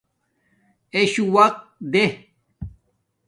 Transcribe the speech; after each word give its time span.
ایشو 0.95 1.23
وقت 1.35 1.57
دیں 1.91 2.11